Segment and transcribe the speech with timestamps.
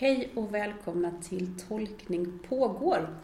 [0.00, 3.16] Hej och välkomna till Tolkning pågår.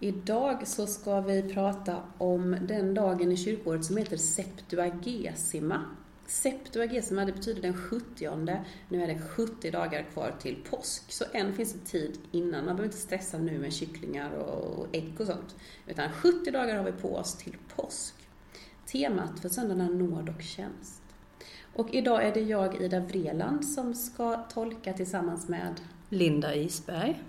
[0.00, 5.84] Idag så ska vi prata om den dagen i kyrkåret som heter Septuagesima.
[6.26, 11.54] Septuagesima, det betyder den 70 Nu är det 70 dagar kvar till påsk, så än
[11.54, 12.64] finns det tid innan.
[12.64, 15.56] Man behöver inte stressa nu med kycklingar och ägg och sånt.
[15.86, 18.14] Utan 70 dagar har vi på oss till påsk.
[18.86, 21.02] Temat för söndagen är nåd och tjänst.
[21.76, 27.22] Och idag är det jag, Ida Vreland, som ska tolka tillsammans med Linda Isberg.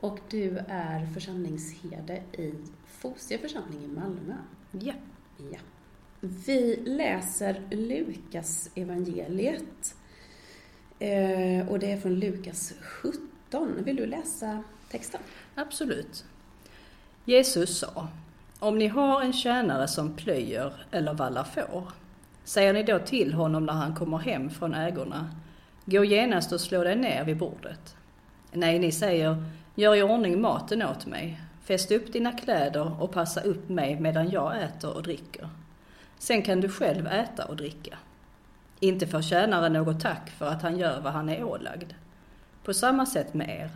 [0.00, 2.54] Och du är församlingsherde i
[2.86, 4.34] Fosie församling i Malmö.
[4.70, 4.94] Ja.
[5.52, 5.58] ja.
[6.20, 9.94] Vi läser Lukas evangeliet
[10.98, 13.84] eh, och det är från Lukas 17.
[13.84, 15.20] Vill du läsa texten?
[15.54, 16.24] Absolut.
[17.24, 18.08] Jesus sa,
[18.58, 21.92] om ni har en tjänare som plöjer eller vallar får,
[22.44, 25.30] säger ni då till honom när han kommer hem från ägorna,
[25.84, 27.96] gå genast och slå dig ner vid bordet.
[28.56, 33.40] Nej, ni säger, gör i ordning maten åt mig, fäst upp dina kläder och passa
[33.40, 35.48] upp mig medan jag äter och dricker.
[36.18, 37.98] Sen kan du själv äta och dricka.
[38.80, 41.92] Inte får tjänaren något tack för att han gör vad han är ålagd.
[42.64, 43.70] På samma sätt med er.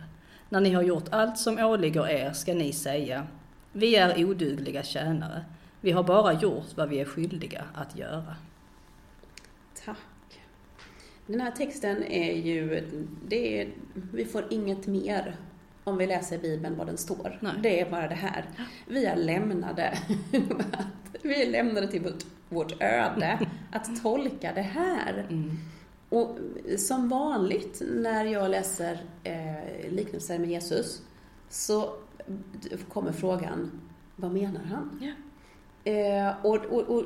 [0.49, 3.27] När ni har gjort allt som åligger er ska ni säga,
[3.71, 5.45] vi är odugliga tjänare.
[5.81, 8.35] Vi har bara gjort vad vi är skyldiga att göra.
[9.85, 9.97] Tack.
[11.29, 12.87] Den här texten är ju,
[13.27, 13.69] det är,
[14.13, 15.35] vi får inget mer
[15.83, 17.39] om vi läser Bibeln vad den står.
[17.41, 17.53] Nej.
[17.63, 18.45] Det är bara det här.
[18.87, 19.97] Vi är lämnade.
[21.21, 23.39] vi är lämnade till vårt, vårt öde
[23.71, 25.27] att tolka det här.
[25.29, 25.57] Mm.
[26.09, 26.37] Och
[26.77, 31.01] som vanligt när jag läser eh, liknelser med Jesus
[31.49, 31.93] så
[32.89, 33.81] kommer frågan,
[34.15, 35.01] vad menar han?
[35.01, 36.27] Yeah.
[36.29, 37.03] Eh, och, och, och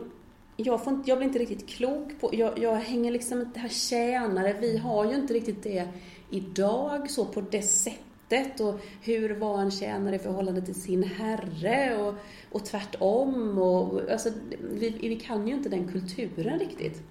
[0.58, 3.70] jag, får inte, jag blir inte riktigt klok på, jag, jag hänger liksom inte här
[3.70, 5.88] tjänare, vi har ju inte riktigt det
[6.30, 11.97] idag så på det sättet och hur var en tjänare i förhållande till sin herre
[11.97, 12.16] och,
[12.52, 14.30] och tvärtom och alltså,
[14.72, 17.02] vi, vi kan ju inte den kulturen riktigt.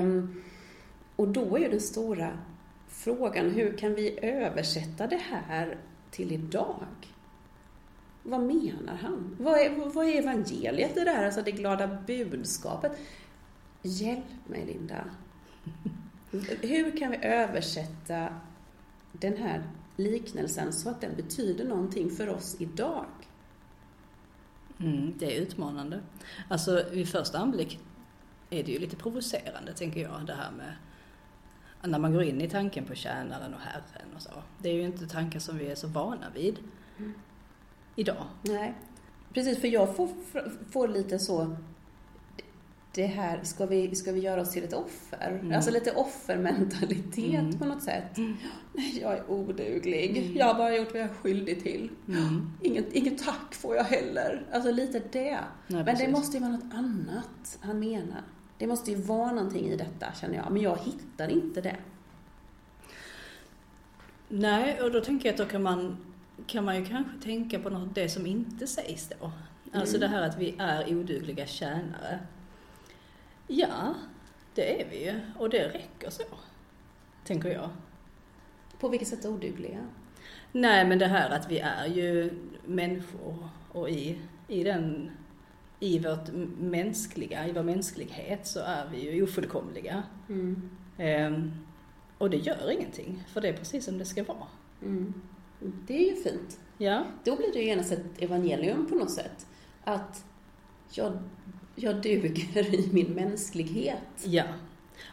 [0.00, 0.42] Um,
[1.16, 2.38] och då är ju den stora
[2.88, 5.78] frågan, hur kan vi översätta det här
[6.10, 6.86] till idag?
[8.22, 9.36] Vad menar han?
[9.40, 12.98] Vad är, vad är evangeliet i det här, alltså det glada budskapet?
[13.82, 15.04] Hjälp mig Linda.
[16.60, 18.28] Hur kan vi översätta
[19.12, 19.62] den här
[19.96, 23.06] liknelsen så att den betyder någonting för oss idag?
[24.80, 26.00] Mm, det är utmanande.
[26.48, 27.78] Alltså vid första anblick
[28.50, 30.74] är det ju lite provocerande, tänker jag, det här med
[31.82, 34.30] när man går in i tanken på tjänaren och Herren och så.
[34.58, 36.58] Det är ju inte tankar som vi är så vana vid.
[37.96, 38.24] Idag.
[38.42, 38.74] Nej,
[39.34, 40.08] precis för jag får,
[40.70, 41.56] får lite så
[42.92, 45.38] det här, ska vi, ska vi göra oss till ett offer?
[45.40, 45.56] Mm.
[45.56, 47.58] Alltså lite offermentalitet mm.
[47.58, 48.18] på något sätt.
[48.18, 48.36] Mm.
[49.00, 50.18] Jag är oduglig.
[50.18, 50.36] Mm.
[50.36, 51.90] Jag har bara gjort vad jag är skyldig till.
[52.08, 52.52] Mm.
[52.62, 54.46] Inget, inget tack får jag heller.
[54.52, 55.38] Alltså lite det.
[55.66, 58.22] Nej, Men det måste ju vara något annat han menar.
[58.58, 60.52] Det måste ju vara någonting i detta känner jag.
[60.52, 61.76] Men jag hittar inte det.
[64.28, 65.96] Nej, och då tänker jag att då kan man
[66.46, 69.32] kan man ju kanske tänka på något, det som inte sägs då.
[69.72, 70.10] Alltså mm.
[70.10, 72.18] det här att vi är odugliga tjänare.
[73.46, 73.94] Ja,
[74.54, 76.22] det är vi ju och det räcker så,
[77.24, 77.70] tänker jag.
[78.78, 79.78] På vilket sätt odugliga?
[80.52, 82.30] Nej, men det här att vi är ju
[82.64, 85.10] människor och i, i den
[85.80, 90.02] i vårt mänskliga, i vår mänsklighet så är vi ju ofullkomliga.
[90.28, 90.70] Mm.
[90.98, 91.52] Ehm,
[92.18, 94.46] och det gör ingenting, för det är precis som det ska vara.
[94.82, 95.14] Mm.
[95.60, 96.58] Det är ju fint.
[96.78, 97.04] Ja.
[97.24, 99.46] Då blir det ju genast ett evangelium på något sätt.
[99.84, 100.24] Att
[100.92, 101.18] jag,
[101.76, 103.98] jag duger i min mänsklighet.
[104.24, 104.44] Ja.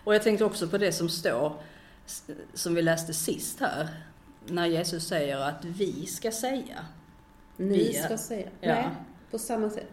[0.03, 1.53] Och jag tänkte också på det som står,
[2.53, 3.87] som vi läste sist här,
[4.45, 6.85] när Jesus säger att vi ska säga.
[7.57, 8.49] Ni ska säga.
[8.61, 8.75] Ja.
[8.75, 8.87] Nej,
[9.31, 9.91] på samma sätt.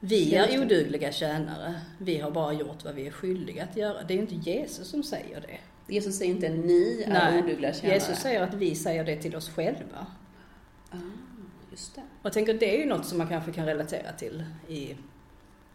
[0.00, 1.80] Vi är odugliga tjänare.
[1.98, 4.02] Vi har bara gjort vad vi är skyldiga att göra.
[4.02, 5.58] Det är ju inte Jesus som säger det.
[5.90, 7.94] Jesus säger inte ni är Nej, odugliga tjänare.
[7.94, 10.06] Jesus säger att vi säger det till oss själva.
[10.90, 10.96] Ah,
[11.70, 12.00] just det.
[12.00, 14.96] Och jag tänker det är ju något som man kanske kan relatera till i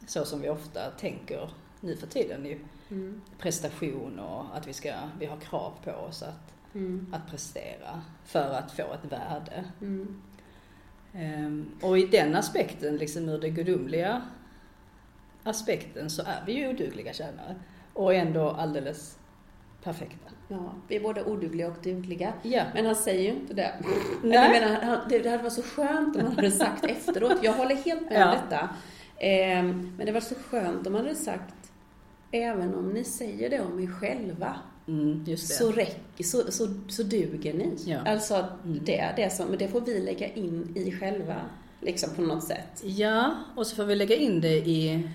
[0.07, 1.49] så som vi ofta tänker
[1.81, 2.45] nu för tiden.
[2.45, 2.59] Ju.
[2.89, 3.21] Mm.
[3.39, 7.13] Prestation och att vi, ska, vi har krav på oss att, mm.
[7.13, 9.65] att prestera för att få ett värde.
[9.81, 10.21] Mm.
[11.13, 14.21] Um, och i den aspekten, liksom ur det gudomliga
[15.43, 17.55] aspekten, så är vi ju odugliga tjänare.
[17.93, 19.17] Och ändå alldeles
[19.85, 20.31] perfekta.
[20.47, 22.33] Ja, vi är både odugliga och dugliga.
[22.41, 22.63] Ja.
[22.73, 23.73] Men han säger ju inte det.
[24.23, 24.33] Nej.
[24.33, 27.37] Jag menar, det hade varit så skönt om han hade sagt efteråt.
[27.41, 28.25] Jag håller helt med ja.
[28.25, 28.69] om detta.
[29.17, 31.71] Ehm, men det var så skönt om han hade sagt
[32.31, 34.55] även om ni säger det om er själva,
[34.87, 37.77] Mm, så, räck, så, så, så duger ni.
[37.85, 37.99] Ja.
[38.05, 38.35] Alltså,
[38.65, 38.79] mm.
[38.85, 41.35] det, det, som, det får vi lägga in i själva,
[41.81, 42.83] liksom på något sätt.
[42.83, 45.09] Ja, och så får vi lägga in det i,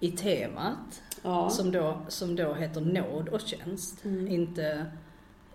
[0.00, 1.50] i temat, ja.
[1.50, 4.04] som, då, som då heter nåd och tjänst.
[4.04, 4.28] Mm.
[4.28, 4.86] Inte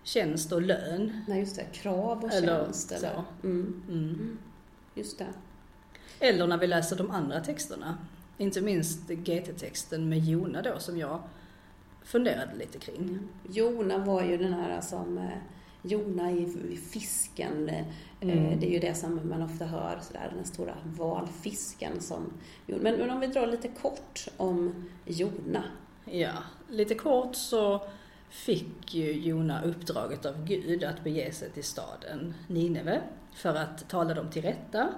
[0.02, 1.24] tjänst och lön.
[1.28, 1.64] Nej, just det.
[1.72, 2.92] Krav och eller tjänst.
[2.92, 3.46] Eller så.
[3.46, 3.82] Mm.
[3.88, 4.04] mm.
[4.04, 4.38] Mm.
[4.94, 5.26] Just det.
[6.20, 7.98] Eller när vi läser de andra texterna.
[8.38, 11.22] Inte minst GT-texten med Jona då som jag
[12.02, 13.02] funderade lite kring.
[13.02, 13.28] Mm.
[13.48, 15.24] Jona var ju den här som eh,
[15.82, 17.86] Jona i fisken, eh,
[18.20, 18.60] mm.
[18.60, 22.32] det är ju det som man ofta hör, sådär, den stora valfisken som...
[22.66, 25.64] Men, men om vi drar lite kort om Jona.
[26.04, 26.32] Ja,
[26.68, 27.82] lite kort så
[28.30, 33.00] fick ju Jona uppdraget av Gud att bege sig till staden Nineve
[33.34, 34.88] för att tala dem till rätta.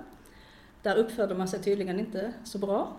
[0.83, 2.97] Där uppförde man sig tydligen inte så bra.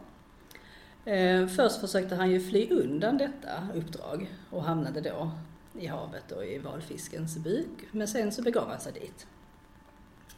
[1.05, 5.31] Eh, först försökte han ju fly undan detta uppdrag och hamnade då
[5.79, 7.87] i havet och i valfiskens buk.
[7.91, 9.27] Men sen så begav han sig dit.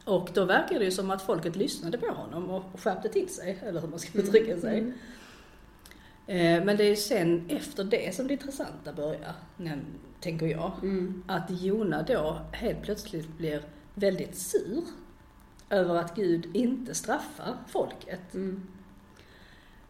[0.06, 3.60] Och då verkar det ju som att folket lyssnade på honom och skärpte till sig,
[3.64, 4.80] eller hur man ska uttrycka sig.
[4.80, 4.94] Mm.
[6.28, 9.34] Eh, men det är sen efter det som det intressanta börjar,
[10.20, 10.72] tänker jag.
[10.82, 11.24] Mm.
[11.28, 13.62] Att Jona då helt plötsligt blir
[13.94, 14.84] väldigt sur
[15.70, 18.34] över att Gud inte straffar folket.
[18.34, 18.68] Mm.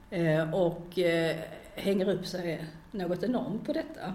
[0.09, 1.37] Eh, och eh,
[1.75, 4.13] hänger upp sig något enormt på detta.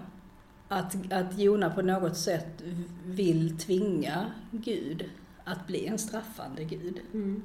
[0.71, 2.63] Att, att Jona på något sätt
[3.05, 5.09] vill tvinga Gud
[5.43, 6.99] att bli en straffande Gud.
[7.13, 7.43] Mm.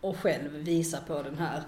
[0.00, 1.62] Och själv visa på den här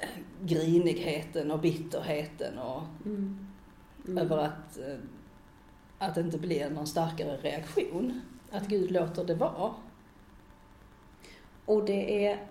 [0.00, 0.08] eh,
[0.42, 3.48] grinigheten och bitterheten och mm.
[4.06, 4.18] Mm.
[4.18, 4.78] över att,
[5.98, 8.20] att det inte blir någon starkare reaktion.
[8.50, 9.74] Att Gud låter det vara.
[11.64, 12.46] Och det är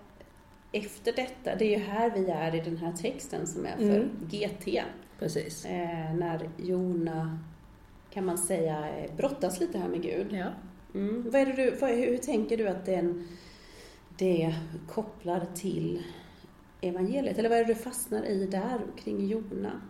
[0.72, 3.96] efter detta, det är ju här vi är i den här texten som är för
[3.96, 4.10] mm.
[4.30, 4.82] GT.
[5.18, 5.64] Precis.
[5.64, 7.38] Eh, när Jona,
[8.10, 10.26] kan man säga, brottas lite här med Gud.
[10.32, 10.46] Ja.
[10.94, 11.30] Mm.
[11.30, 13.28] Vad är du, vad, hur tänker du att den,
[14.18, 14.54] det
[14.88, 16.02] kopplar till
[16.80, 17.38] evangeliet?
[17.38, 19.80] Eller vad är det du fastnar i där kring Jona?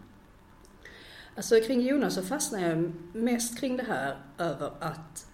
[1.37, 5.27] Alltså kring Jona så fastnar jag mest kring det här över att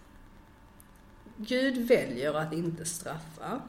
[1.37, 3.63] Gud väljer att inte straffa.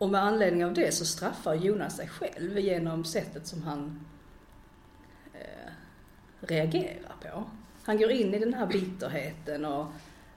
[0.00, 4.00] Och med anledning av det så straffar Jonas sig själv genom sättet som han
[5.34, 5.72] eh,
[6.40, 7.44] reagerar på.
[7.82, 9.86] Han går in i den här bitterheten och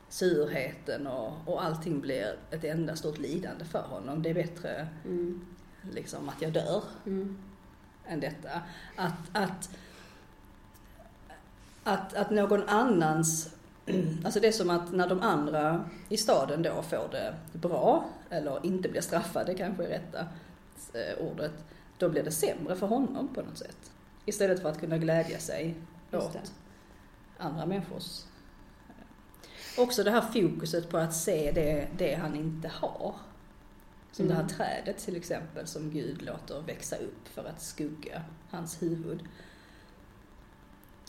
[0.09, 4.23] surheten och, och allting blir ett enda stort lidande för honom.
[4.23, 5.45] Det är bättre mm.
[5.91, 7.37] liksom att jag dör mm.
[8.07, 8.61] än detta.
[8.95, 9.69] Att, att,
[11.83, 13.55] att, att någon annans
[14.23, 18.65] Alltså det är som att när de andra i staden då får det bra, eller
[18.65, 20.27] inte blir straffade kanske är rätta
[20.93, 21.53] eh, ordet,
[21.97, 23.91] då blir det sämre för honom på något sätt.
[24.25, 25.75] Istället för att kunna glädja sig
[26.11, 26.37] åt
[27.37, 28.23] andra människors.
[28.89, 33.15] Eh, också det här fokuset på att se det, det han inte har.
[34.11, 34.37] Som mm.
[34.37, 34.55] det här mm.
[34.55, 39.23] trädet till exempel som Gud låter växa upp för att skugga hans huvud.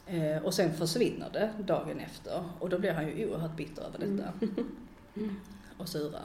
[0.06, 3.99] Eh, och sen försvinner det dagen efter och då blir han ju oerhört bitter över
[3.99, 4.32] detta.
[5.17, 5.37] Mm.
[5.79, 6.20] Och sura.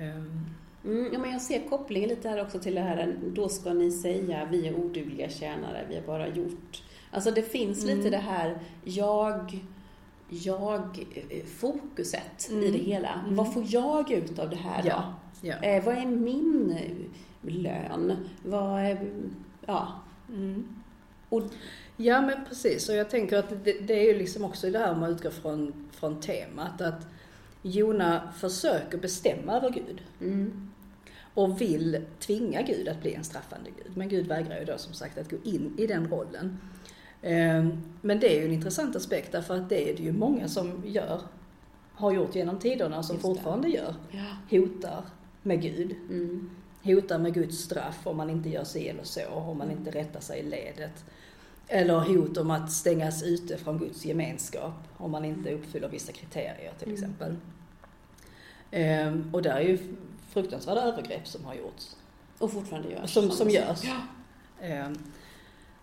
[0.00, 0.46] Um.
[0.84, 3.90] Mm, ja, men jag ser kopplingen lite här också till det här, då ska ni
[3.90, 6.82] säga vi är odugliga tjänare, vi har bara gjort.
[7.10, 7.96] Alltså det finns mm.
[7.96, 9.64] lite det här jag,
[10.28, 11.06] jag
[11.58, 12.64] fokuset mm.
[12.64, 13.20] i det hela.
[13.24, 13.36] Mm.
[13.36, 15.14] Vad får jag ut av det här ja.
[15.42, 15.48] då?
[15.48, 15.54] Ja.
[15.54, 16.84] Eh, vad är min
[17.42, 18.28] lön?
[18.42, 19.10] Vad är,
[19.66, 19.88] ja.
[20.28, 20.68] Mm.
[21.28, 21.42] Och
[22.02, 24.92] Ja men precis, och jag tänker att det, det är ju liksom också det här
[24.92, 27.06] om man utgår från, från temat att
[27.62, 30.02] Jona försöker bestämma över Gud.
[30.20, 30.70] Mm.
[31.34, 33.96] Och vill tvinga Gud att bli en straffande Gud.
[33.96, 36.58] Men Gud vägrar ju då som sagt att gå in i den rollen.
[37.22, 40.48] Ehm, men det är ju en intressant aspekt därför att det är det ju många
[40.48, 41.20] som gör,
[41.92, 43.94] har gjort genom tiderna som fortfarande gör.
[44.10, 44.58] Ja.
[44.58, 45.04] Hotar
[45.42, 45.94] med Gud.
[46.10, 46.50] Mm.
[46.82, 50.20] Hotar med Guds straff om man inte gör si eller så, om man inte rättar
[50.20, 51.04] sig i ledet.
[51.72, 56.72] Eller hot om att stängas ute från Guds gemenskap om man inte uppfyller vissa kriterier
[56.78, 56.94] till mm.
[56.94, 57.36] exempel.
[58.70, 59.78] Ehm, och där är ju
[60.28, 61.96] fruktansvärda övergrepp som har gjorts.
[62.38, 63.14] Och fortfarande görs.
[63.14, 63.84] Som, som görs.
[63.84, 63.96] Ja.
[64.60, 64.94] Ehm,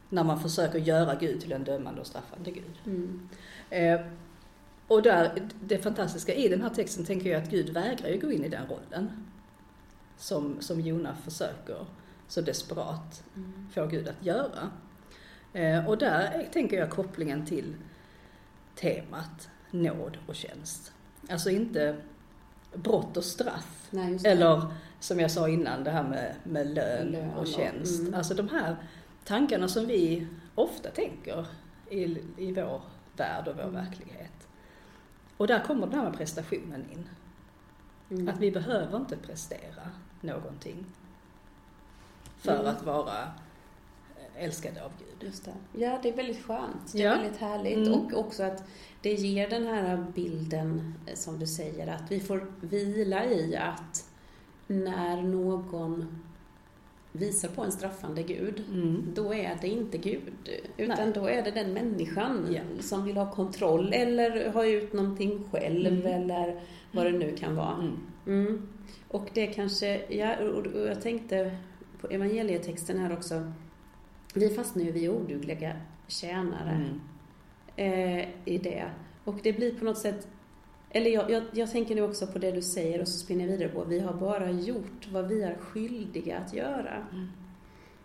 [0.10, 2.74] när man försöker göra Gud till en dömande och straffande Gud.
[2.86, 3.30] Mm.
[3.70, 4.00] Ehm,
[4.88, 8.32] och där, det fantastiska i den här texten tänker jag att Gud vägrar ju gå
[8.32, 9.26] in i den rollen.
[10.18, 11.86] Som, som Jona försöker
[12.28, 13.68] så desperat mm.
[13.74, 14.70] få Gud att göra.
[15.54, 17.76] Eh, och där tänker jag kopplingen till
[18.76, 20.94] temat nåd och tjänst.
[21.30, 21.96] Alltså inte
[22.74, 23.88] brott och straff.
[23.92, 24.66] Nej, eller
[25.00, 28.00] som jag sa innan, det här med, med lön, lön och tjänst.
[28.00, 28.14] Mm.
[28.14, 28.76] Alltså de här
[29.24, 31.46] tankarna som vi ofta tänker
[31.90, 32.04] i,
[32.38, 32.82] i vår
[33.18, 33.74] värld och vår mm.
[33.74, 34.48] verklighet.
[35.38, 37.10] Och där kommer den här med prestationen in.
[38.10, 38.28] Mm.
[38.28, 40.86] Att vi behöver inte prestera någonting
[42.38, 42.68] för mm.
[42.68, 43.32] att vara
[44.38, 45.28] älskade av Gud.
[45.28, 45.54] Just det.
[45.74, 46.94] Ja, det är väldigt skönt.
[46.94, 47.16] Det är ja.
[47.16, 47.78] väldigt härligt.
[47.78, 47.94] Mm.
[47.94, 48.64] Och också att
[49.02, 54.10] det ger den här bilden, eh, som du säger, att vi får vila i att
[54.68, 56.22] när någon
[57.12, 59.12] visar på en straffande Gud, mm.
[59.14, 60.50] då är det inte Gud.
[60.78, 61.12] Utan Nej.
[61.14, 62.66] då är det den människan yeah.
[62.80, 66.22] som vill ha kontroll eller ha ut någonting själv mm.
[66.22, 67.74] eller vad det nu kan vara.
[67.74, 67.98] Mm.
[68.28, 68.68] mm.
[69.08, 71.58] Och det kanske, ja, och jag tänkte
[72.02, 73.52] på evangelietexten här också,
[74.38, 75.76] vi fastnar ju vid odugliga
[76.08, 76.86] tjänare
[77.76, 78.20] mm.
[78.20, 78.86] eh, i det.
[79.24, 80.28] Och det blir på något sätt
[80.90, 83.52] eller jag, jag, jag, tänker nu också på det du säger och så spinner jag
[83.52, 87.08] vidare på, vi har bara gjort vad vi är skyldiga att göra.
[87.12, 87.28] Mm.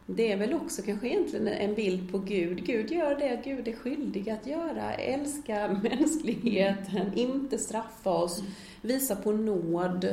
[0.07, 2.67] Det är väl också kanske egentligen en bild på Gud.
[2.67, 4.95] Gud gör det Gud är skyldig att göra.
[4.95, 7.13] Älska mänskligheten, mm.
[7.15, 8.53] inte straffa oss, mm.
[8.83, 10.05] visa på nåd.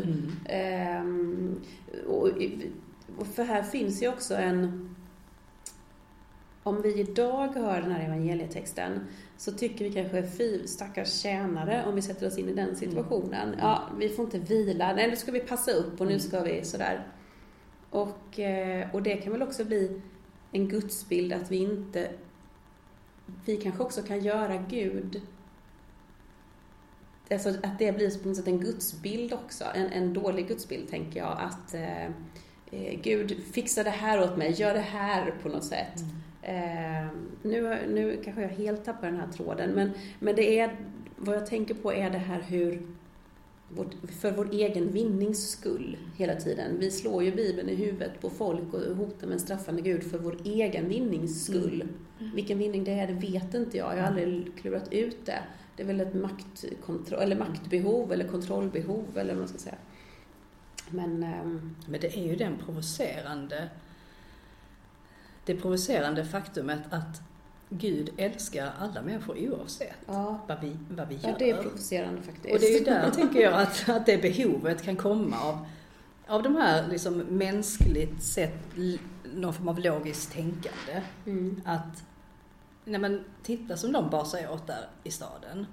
[2.07, 2.29] Och,
[3.17, 4.89] och för här finns ju också en
[6.63, 11.95] om vi idag hör den här evangelietexten så tycker vi kanske, fy stackars tjänare, om
[11.95, 13.47] vi sätter oss in i den situationen.
[13.47, 13.59] Mm.
[13.59, 16.19] Ja, vi får inte vila, nej nu ska vi passa upp och nu mm.
[16.19, 17.07] ska vi sådär.
[17.89, 20.01] Och, eh, och det kan väl också bli
[20.51, 22.11] en gudsbild att vi inte,
[23.45, 25.21] vi kanske också kan göra Gud
[27.31, 31.19] Alltså att det blir på något sätt en gudsbild också, en, en dålig gudsbild tänker
[31.19, 31.37] jag.
[31.39, 32.05] Att eh,
[32.71, 35.99] eh Gud, fixa det här åt mig, gör det här på något sätt.
[35.99, 36.15] Mm.
[36.41, 37.07] Eh,
[37.43, 40.75] nu, nu kanske jag helt tappar den här tråden, men, men det är,
[41.15, 42.81] vad jag tänker på är det här hur,
[43.69, 46.79] vårt, för vår egen vinnings skull hela tiden.
[46.79, 50.17] Vi slår ju Bibeln i huvudet på folk och hotar med en straffande Gud för
[50.17, 51.81] vår egen vinnings skull.
[51.81, 51.95] Mm.
[52.19, 52.35] Mm.
[52.35, 53.97] Vilken vinning det är, det vet inte jag.
[53.97, 55.39] Jag har aldrig klurat ut det.
[55.75, 59.75] Det är väl ett maktkontroll, eller maktbehov eller kontrollbehov eller vad man ska säga.
[60.89, 63.69] Men, ähm, men det är ju den provocerande
[65.49, 67.21] det provocerande faktumet att
[67.69, 70.39] Gud älskar alla människor oavsett ja.
[70.47, 71.29] vad, vi, vad vi gör.
[71.29, 72.53] Ja, det är provocerande faktiskt.
[72.53, 75.65] Och det är ju där, tänker jag, att, att det behovet kan komma av,
[76.27, 78.77] av de här liksom mänskligt sett,
[79.33, 81.01] någon form av logiskt tänkande.
[81.25, 81.61] Mm.
[81.65, 82.03] Att,
[82.85, 85.65] nej men titta som de bar sig åt där i staden.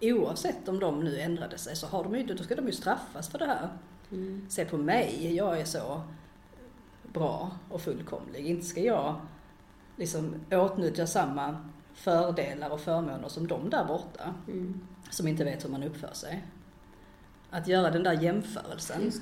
[0.00, 3.28] Oavsett om de nu ändrade sig så har de ju, då ska de ju straffas
[3.28, 3.68] för det här.
[4.12, 4.46] Mm.
[4.48, 6.02] Se på mig, jag är så
[7.18, 8.46] bra och fullkomlig.
[8.46, 9.14] Inte ska jag
[9.96, 11.56] liksom åtnjuta samma
[11.94, 14.34] fördelar och förmåner som de där borta.
[14.48, 14.80] Mm.
[15.10, 16.44] Som inte vet hur man uppför sig.
[17.50, 19.12] Att göra den där jämförelsen.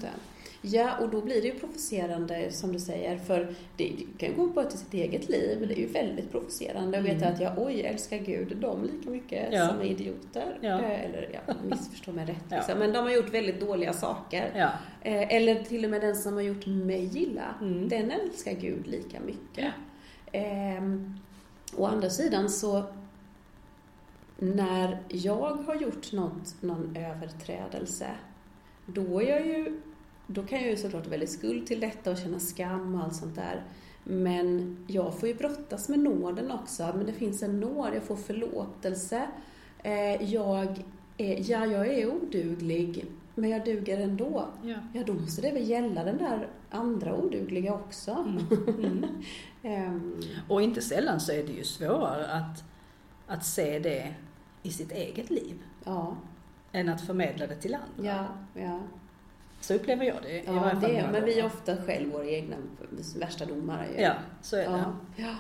[0.67, 4.47] Ja, och då blir det ju provocerande som du säger, för det kan ju gå
[4.47, 5.65] bara till sitt eget liv.
[5.69, 7.35] Det är ju väldigt provocerande att veta mm.
[7.35, 9.69] att jag, oj, älskar Gud, de lika mycket ja.
[9.69, 10.59] som är idioter.
[10.61, 10.81] Ja.
[10.81, 12.57] Eh, eller, ja, missförstå mig rätt ja.
[12.57, 12.79] liksom.
[12.79, 14.53] Men de har gjort väldigt dåliga saker.
[14.57, 14.71] Ja.
[15.03, 17.89] Eh, eller till och med den som har gjort mig illa, mm.
[17.89, 19.73] den älskar Gud lika mycket.
[20.33, 21.15] Ehm,
[21.77, 22.85] å andra sidan så
[24.39, 28.09] när jag har gjort något, någon överträdelse,
[28.87, 29.81] då är jag ju
[30.27, 33.35] då kan jag ju såklart väldigt skuld till detta och känna skam och allt sånt
[33.35, 33.63] där.
[34.05, 36.93] Men jag får ju brottas med nåden också.
[36.97, 39.29] Men det finns en nåd, jag får förlåtelse.
[39.83, 40.85] Eh, jag
[41.17, 44.49] är, ja, jag är oduglig, men jag duger ändå.
[44.63, 44.77] Ja.
[44.93, 48.11] ja, då måste det väl gälla den där andra odugliga också.
[48.11, 49.05] Mm.
[49.63, 49.95] Mm.
[49.95, 50.21] um.
[50.49, 52.65] Och inte sällan så är det ju svårare att,
[53.27, 54.15] att se det
[54.63, 55.63] i sitt eget liv.
[55.85, 56.17] Ja.
[56.73, 58.11] Än att förmedla det till andra.
[58.11, 58.27] Ja,
[58.63, 58.81] ja.
[59.65, 60.43] Så upplever jag det.
[60.47, 62.57] Ja, det är, men vi är ofta själv våra egna
[63.17, 64.03] värsta domare.
[64.03, 64.85] Ja, så är det.
[65.17, 65.35] Ja.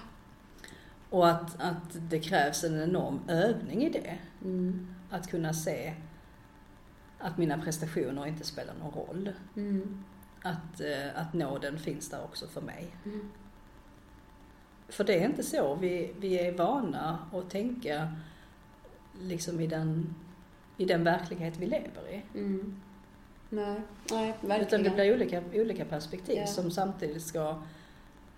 [1.10, 4.18] Och att, att det krävs en enorm övning i det.
[4.44, 4.94] Mm.
[5.10, 5.94] Att kunna se
[7.18, 9.32] att mina prestationer inte spelar någon roll.
[9.56, 10.04] Mm.
[10.42, 12.96] Att, eh, att nåden finns där också för mig.
[13.04, 13.30] Mm.
[14.88, 18.12] För det är inte så vi, vi är vana att tänka
[19.20, 20.14] liksom i den,
[20.76, 22.38] i den verklighet vi lever i.
[22.38, 22.80] Mm.
[23.54, 23.80] Nej,
[24.10, 24.60] nej verkligen.
[24.60, 26.46] Utan det blir olika, olika perspektiv ja.
[26.46, 27.56] som samtidigt ska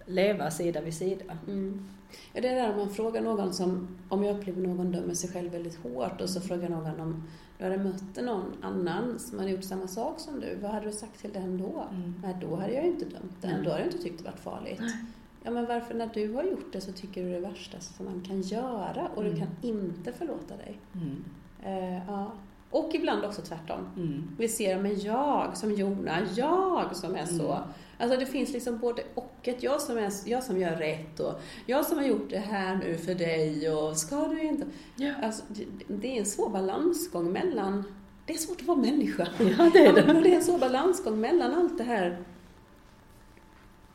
[0.06, 1.24] leva sida vid sida.
[1.46, 1.88] Mm.
[2.32, 5.52] Ja, det är där man frågar någon som, om jag upplever någon dömer sig själv
[5.52, 7.22] väldigt hårt och så frågar någon om
[7.58, 10.92] du hade mött någon annan som hade gjort samma sak som du, vad hade du
[10.92, 11.84] sagt till den då?
[11.90, 12.14] Mm.
[12.22, 14.40] Nej, då hade jag ju inte dömt den, då hade jag inte tyckt det varit
[14.40, 14.80] farligt.
[14.80, 15.04] Nej.
[15.42, 17.80] Ja, men varför när du har gjort det så tycker du det är det värsta
[17.80, 19.34] som man kan göra och mm.
[19.34, 20.78] du kan inte förlåta dig?
[20.94, 21.24] Mm.
[21.66, 22.32] Uh, ja.
[22.70, 23.88] Och ibland också tvärtom.
[23.96, 24.28] Mm.
[24.38, 27.62] Vi ser, men jag som Jona, jag som är så
[27.98, 29.32] Alltså det finns liksom både och.
[29.42, 32.76] Ett jag som, är, jag som gör rätt och jag som har gjort det här
[32.76, 34.66] nu för dig och ska du inte...
[34.96, 35.14] Ja.
[35.22, 37.84] Alltså, det, det är en svår balansgång mellan...
[38.26, 39.28] Det är svårt att vara människa.
[39.38, 40.20] Ja, det är det.
[40.22, 42.24] det är en svår balansgång mellan allt det här.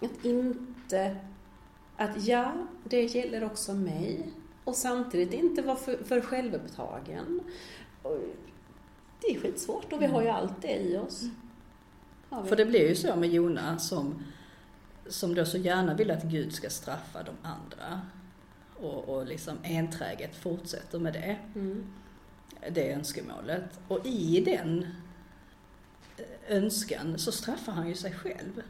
[0.02, 1.16] Att inte...
[1.98, 4.34] Att ja, det gäller också mig.
[4.64, 7.42] Och samtidigt inte vara för, för självupptagen.
[9.22, 11.22] Det är skitsvårt och vi har ju allt det i oss.
[12.32, 12.46] Mm.
[12.46, 14.24] För det blir ju så med Jona som,
[15.08, 18.02] som då så gärna vill att Gud ska straffa de andra.
[18.76, 21.38] Och, och liksom enträget fortsätter med det.
[21.56, 21.86] Mm.
[22.72, 23.80] Det önskemålet.
[23.88, 24.88] Och i den
[26.48, 28.62] önskan så straffar han ju sig själv.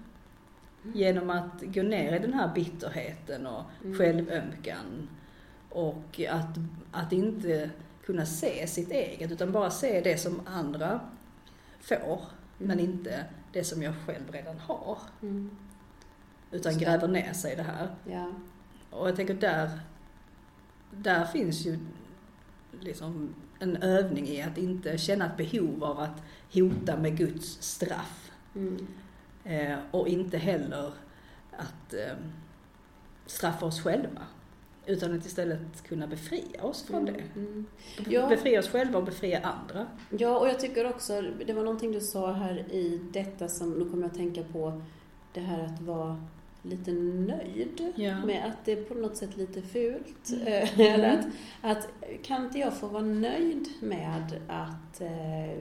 [0.84, 0.98] Mm.
[0.98, 3.98] Genom att gå ner i den här bitterheten och mm.
[3.98, 5.10] självömkan.
[5.70, 6.58] Och att,
[6.92, 7.70] att inte
[8.12, 11.00] kunna se sitt eget utan bara se det som andra
[11.80, 12.22] får
[12.58, 12.92] men mm.
[12.92, 14.98] inte det som jag själv redan har.
[15.22, 15.50] Mm.
[16.52, 17.96] Utan gräver ner sig i det här.
[18.06, 18.32] Ja.
[18.90, 19.80] Och jag tänker där,
[20.92, 21.80] där finns ju
[22.80, 28.32] liksom en övning i att inte känna ett behov av att hota med Guds straff.
[28.56, 28.88] Mm.
[29.44, 30.94] Eh, och inte heller
[31.52, 32.16] att eh,
[33.26, 34.22] straffa oss själva.
[34.86, 37.40] Utan att istället kunna befria oss från mm, det.
[37.40, 37.66] Mm.
[38.10, 38.28] Ja.
[38.28, 39.88] Befria oss själva och befria andra.
[40.10, 43.90] Ja, och jag tycker också, det var någonting du sa här i detta som, nu
[43.90, 44.82] kommer jag att tänka på
[45.34, 46.28] det här att vara
[46.62, 48.26] lite nöjd ja.
[48.26, 50.30] med att det är på något sätt lite fult.
[50.30, 50.48] Mm.
[50.48, 51.26] Eh, eller att,
[51.62, 51.88] att,
[52.24, 55.60] kan inte jag få vara nöjd med att eh,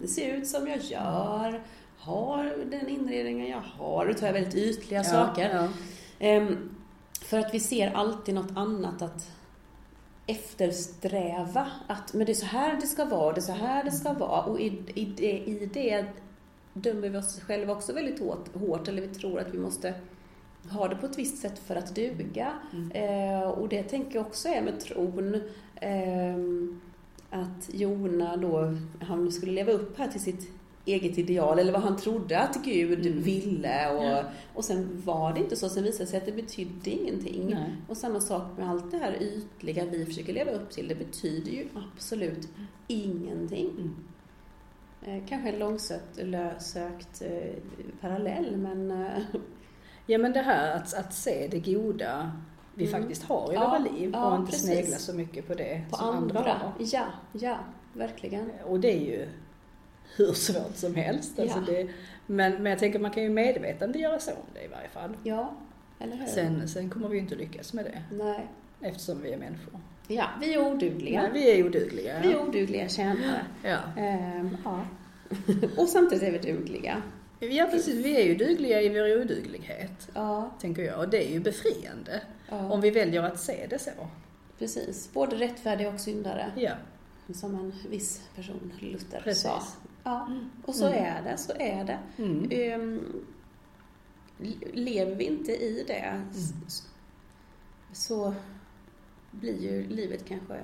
[0.00, 1.62] det ser ut som jag gör,
[1.98, 5.68] har den inredningen jag har, nu tar jag väldigt ytliga ja, saker.
[6.20, 6.70] Um,
[7.24, 9.30] för att vi ser alltid något annat att
[10.26, 11.66] eftersträva.
[11.86, 14.12] Att men det är så här det ska vara, det är så här det ska
[14.12, 14.42] vara.
[14.42, 16.06] Och i, i, det, i det
[16.72, 19.94] dömer vi oss själva också väldigt hårt, hårt, eller vi tror att vi måste
[20.70, 22.52] ha det på ett visst sätt för att duga.
[22.72, 22.90] Mm.
[22.90, 25.34] Eh, och det tänker jag också är med tron.
[25.74, 26.36] Eh,
[27.30, 30.50] att Jona då, han skulle leva upp här till sitt
[30.84, 33.22] eget ideal eller vad han trodde att Gud mm.
[33.22, 34.24] ville och, ja.
[34.54, 35.68] och sen var det inte så.
[35.68, 37.50] Sen visade det sig att det betydde ingenting.
[37.54, 37.76] Nej.
[37.88, 40.88] Och samma sak med allt det här ytliga vi försöker leva upp till.
[40.88, 42.48] Det betyder ju absolut
[42.86, 43.70] ingenting.
[43.70, 43.94] Mm.
[45.02, 47.54] Eh, kanske en långsökt eh,
[48.00, 48.90] parallell men...
[48.90, 49.22] Eh.
[50.06, 52.32] Ja men det här att, att se det goda
[52.74, 53.00] vi mm.
[53.00, 54.66] faktiskt har i ja, våra liv ja, och inte precis.
[54.66, 56.38] snegla så mycket på det på som andra.
[56.38, 56.72] andra.
[56.78, 57.58] Ja, ja,
[57.92, 58.50] verkligen.
[58.64, 59.28] Och det är ju
[60.16, 61.38] hur svårt som helst.
[61.38, 61.72] Alltså ja.
[61.72, 61.88] det,
[62.26, 65.16] men, men jag tänker man kan ju medvetandegöra sig om det i varje fall.
[65.22, 65.54] Ja,
[65.98, 66.26] eller hur?
[66.26, 68.02] Sen, sen kommer vi ju inte lyckas med det.
[68.16, 68.46] Nej.
[68.80, 69.80] Eftersom vi är människor.
[70.08, 71.22] Ja, vi är odugliga.
[71.22, 72.20] Nej, vi är odugliga.
[72.22, 73.46] Vi är odugliga tjänare.
[73.62, 73.78] Ja.
[73.96, 74.84] Ehm, ja.
[75.76, 77.02] Och samtidigt är vi dugliga.
[77.40, 80.10] Ja precis, vi är ju dugliga i vår oduglighet.
[80.14, 80.50] Ja.
[80.60, 80.98] Tänker jag.
[80.98, 82.20] Och det är ju befriande.
[82.48, 82.70] Ja.
[82.70, 83.90] Om vi väljer att se det så.
[84.58, 86.52] Precis, både rättfärdiga och syndare.
[86.56, 86.72] Ja.
[87.34, 89.42] Som en viss person, Luther, precis.
[89.42, 89.62] sa.
[90.04, 90.50] Ja, mm.
[90.64, 91.04] och så mm.
[91.04, 91.98] är det, så är det.
[92.16, 92.80] Mm.
[92.80, 93.24] Um,
[94.72, 96.28] lever vi inte i det mm.
[97.92, 98.34] så
[99.30, 100.60] blir ju livet kanske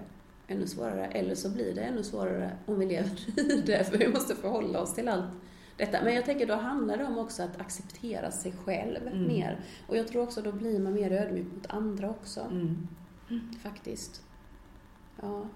[0.47, 1.07] ännu svårare.
[1.07, 4.81] Eller så blir det ännu svårare om vi lever i det, för vi måste förhålla
[4.81, 5.31] oss till allt
[5.77, 6.05] detta.
[6.05, 9.27] Men jag tänker då handlar det om också att acceptera sig själv mm.
[9.27, 9.61] mer.
[9.87, 12.41] Och jag tror också då blir man mer ödmjuk mot andra också.
[12.41, 12.89] Mm.
[13.63, 14.23] Faktiskt.
[15.21, 15.47] Ja.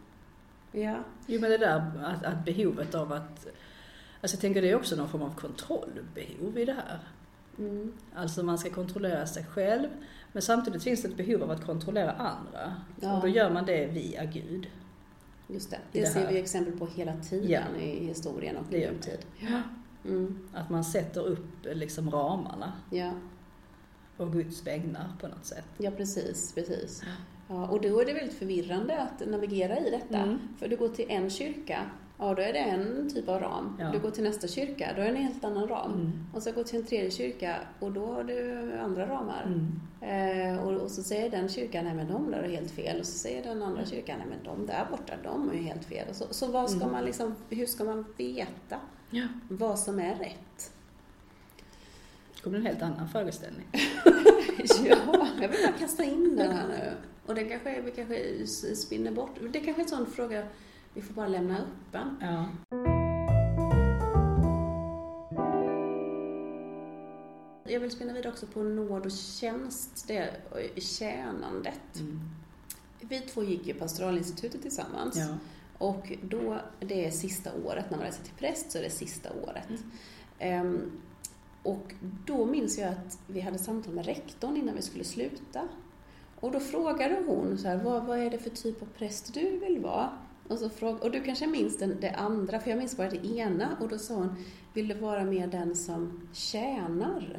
[0.73, 0.99] Ja.
[1.27, 3.47] Jo men det där att, att behovet av att
[4.23, 6.99] Alltså jag tänker det är också någon form av kontrollbehov i det här.
[7.59, 7.93] Mm.
[8.15, 9.89] Alltså man ska kontrollera sig själv,
[10.33, 12.77] men samtidigt finns det ett behov av att kontrollera andra.
[13.01, 13.17] Ja.
[13.17, 14.71] Och då gör man det via Gud.
[15.49, 17.83] Just det, det, det ser vi exempel på hela tiden ja.
[17.83, 19.19] i historien och i nutid.
[19.39, 19.63] Ja.
[20.05, 20.49] Mm.
[20.55, 22.73] Att man sätter upp liksom ramarna.
[22.91, 23.13] Ja.
[24.17, 25.67] Och Guds vägnar på något sätt.
[25.79, 27.03] Ja, precis, precis.
[27.49, 30.19] Ja, och då är det väldigt förvirrande att navigera i detta.
[30.19, 30.39] Mm.
[30.59, 31.91] För du går till en kyrka
[32.23, 33.77] Ja, då är det en typ av ram.
[33.81, 33.91] Ja.
[33.93, 35.93] Du går till nästa kyrka, då är det en helt annan ram.
[35.93, 36.13] Mm.
[36.35, 39.47] Och så går till en tredje kyrka och då har du andra ramar.
[39.47, 39.81] Mm.
[40.01, 43.01] Eh, och, och, så säger den kyrkan, nej men de där är helt fel.
[43.01, 45.85] Och så säger den andra kyrkan, nej men de där borta, de är ju helt
[45.85, 46.09] fel.
[46.09, 46.93] Och så, så vad ska mm.
[46.93, 48.81] man liksom, hur ska man veta
[49.11, 49.27] ja.
[49.49, 50.73] vad som är rätt?
[52.35, 53.67] Det kommer en helt annan frågeställning.
[54.85, 56.93] ja, jag vill bara kasta in den här nu.
[57.27, 60.47] Och det kanske, vi kanske spinner bort, det kanske är en sån fråga
[60.95, 62.17] vi får bara lämna öppen.
[62.21, 62.49] Ja.
[67.65, 70.31] Jag vill spinna vidare också på nåd och tjänst, det
[70.77, 72.01] tjänandet.
[72.01, 72.21] Mm.
[73.01, 75.17] Vi två gick ju pastoralinstitutet tillsammans.
[75.17, 75.37] Ja.
[75.79, 79.29] Och då, det är sista året, när man läser till präst så är det sista
[79.33, 79.69] året.
[80.39, 80.67] Mm.
[80.67, 81.01] Um,
[81.63, 81.95] Och
[82.27, 85.69] då minns jag att vi hade samtal med rektorn innan vi skulle sluta.
[86.41, 89.59] Och då frågade hon så här, vad, vad är det för typ av präst du
[89.59, 90.11] vill vara?
[90.49, 93.27] Och, så fråga, och du kanske minns den, det andra, för jag minns bara det
[93.27, 93.77] ena.
[93.81, 94.37] Och då sa hon,
[94.75, 97.39] vill du vara mer den som tjänar?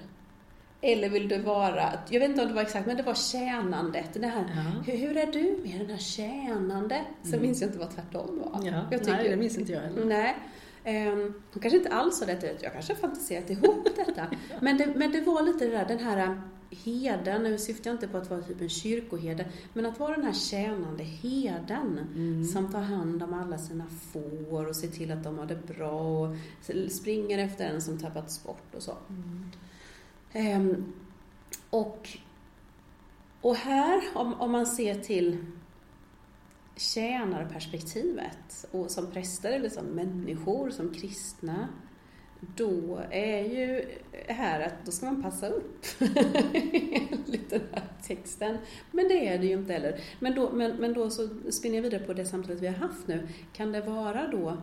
[0.81, 4.09] Eller vill du vara, jag vet inte om det var exakt, men det var tjänandet.
[4.13, 4.91] Det här, ja.
[4.91, 7.01] hur, hur, är du med den här tjänande?
[7.21, 7.41] Sen mm.
[7.41, 8.67] minns jag inte vad tvärtom var.
[8.67, 8.87] Ja.
[8.91, 10.05] Jag tycker, nej, det minns inte jag heller.
[10.05, 10.35] Nej.
[10.83, 14.27] Hon kanske inte alls sa detta, jag kanske har fantiserat ihop detta.
[14.61, 18.07] men, det, men det var lite det där, den här heden, nu syftar jag inte
[18.07, 22.45] på att vara typ en kyrkoherde, men att vara den här tjänande heden mm.
[22.45, 26.01] som tar hand om alla sina får och ser till att de har det bra
[26.01, 26.35] och
[26.89, 28.97] springer efter en som tappats bort och så.
[30.33, 30.67] Mm.
[30.67, 30.93] Um,
[31.69, 32.09] och,
[33.41, 35.45] och här, om, om man ser till
[36.75, 41.67] tjänarperspektivet och som präster eller som människor, som kristna,
[42.55, 43.85] då är ju
[44.27, 48.57] här att då ska man passa upp enligt den här texten.
[48.91, 49.99] Men det är det ju inte heller.
[50.19, 53.07] Men då, men, men då så spinner jag vidare på det samtalet vi har haft
[53.07, 53.27] nu.
[53.53, 54.57] Kan det vara då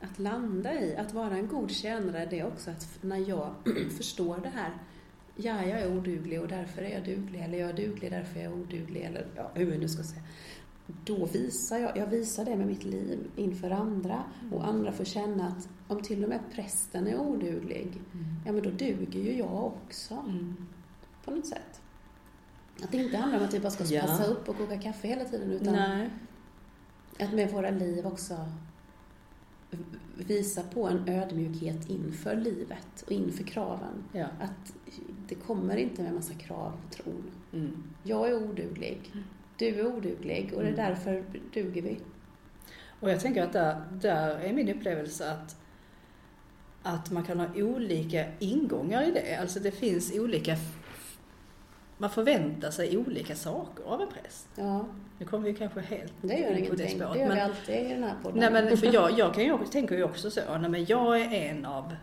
[0.00, 3.54] att landa i, att vara en god tjänare, det är också att när jag
[3.96, 4.70] förstår det här,
[5.36, 8.44] ja, jag är oduglig och därför är jag duglig, eller jag är duglig därför är
[8.44, 10.22] jag oduglig, eller ja, hur jag nu ska säga
[11.04, 14.52] då visar jag, jag visar det med mitt liv inför andra mm.
[14.52, 18.26] och andra får känna att om till och med prästen är oduglig, mm.
[18.46, 20.14] ja men då duger ju jag också.
[20.14, 20.56] Mm.
[21.24, 21.80] På något sätt.
[22.82, 24.00] Att det inte handlar om att vi bara ska ja.
[24.00, 26.10] passa upp och koka kaffe hela tiden utan Nej.
[27.18, 28.36] att med våra liv också
[30.16, 34.04] visa på en ödmjukhet inför livet och inför kraven.
[34.12, 34.26] Ja.
[34.40, 34.72] Att
[35.28, 37.30] det kommer inte med massa krav på tron.
[37.52, 37.82] Mm.
[38.02, 39.12] Jag är oduglig.
[39.60, 40.88] Du är oduglig och det är mm.
[40.88, 41.98] därför duger vi.
[43.00, 45.56] Och jag tänker att där, där är min upplevelse att,
[46.82, 49.36] att man kan ha olika ingångar i det.
[49.36, 50.56] Alltså det finns olika
[51.98, 54.48] man förväntar sig olika saker av en präst.
[54.54, 54.86] Ja.
[55.18, 57.12] Nu kommer vi kanske helt det gör in på det spåret.
[57.12, 58.40] Det gör men, vi alltid i den här podden.
[58.40, 61.32] Nej men för jag, jag kan ju, tänker ju också så, nej men jag är
[61.32, 61.94] en av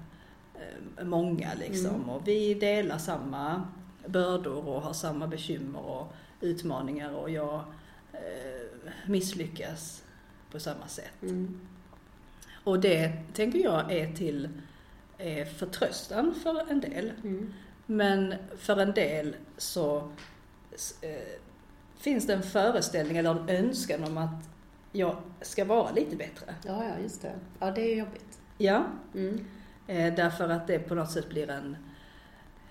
[0.56, 2.10] eh, många liksom mm.
[2.10, 3.68] och vi delar samma
[4.06, 7.64] bördor och har samma bekymmer och utmaningar och jag
[8.14, 10.04] eh, misslyckas
[10.52, 11.22] på samma sätt.
[11.22, 11.60] Mm.
[12.64, 14.50] Och det tänker jag är till
[15.18, 17.12] är förtröstan för en del.
[17.24, 17.54] Mm.
[17.86, 19.98] Men för en del så
[21.02, 21.40] eh,
[21.98, 24.50] finns det en föreställning eller en önskan om att
[24.92, 26.56] jag ska vara lite bättre.
[26.66, 27.34] Ja, ja, just det.
[27.60, 28.40] Ja, det är jobbigt.
[28.58, 28.86] Ja.
[29.16, 29.46] Mm.
[29.88, 31.78] Eh, därför att det på något sätt blir en,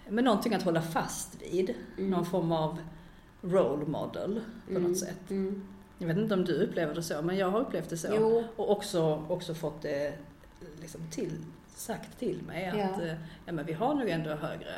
[0.08, 1.74] men någonting att hålla fast vid.
[1.98, 2.10] Mm.
[2.10, 2.78] Någon form av
[3.50, 4.82] role model på mm.
[4.82, 5.30] något sätt.
[5.30, 5.62] Mm.
[5.98, 8.08] Jag vet inte om du upplever det så, men jag har upplevt det så.
[8.10, 8.44] Jo.
[8.56, 10.12] Och också, också fått det
[10.80, 13.04] liksom till, sagt till mig att ja.
[13.04, 13.14] Eh,
[13.46, 14.74] ja, men vi har nog ändå högre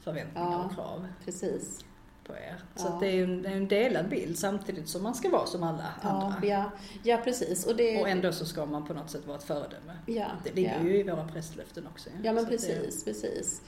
[0.00, 1.06] förväntningar ja, och krav.
[1.24, 1.84] Precis.
[2.26, 2.62] På er.
[2.74, 2.98] Så ja.
[3.00, 6.46] det är en, en delad bild samtidigt som man ska vara som alla andra.
[6.46, 6.70] Ja,
[7.02, 7.66] ja precis.
[7.66, 8.00] Och, det...
[8.00, 9.98] och ändå så ska man på något sätt vara ett föredöme.
[10.06, 12.10] Ja, det ligger ju i våra prästlöften också.
[12.22, 13.10] Ja, men precis, det...
[13.10, 13.62] precis.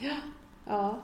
[0.66, 1.02] Ja.